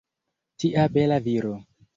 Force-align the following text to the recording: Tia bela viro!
Tia 0.63 0.87
bela 0.95 1.21
viro! 1.29 1.55